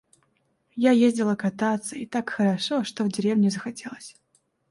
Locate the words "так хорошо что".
2.07-3.03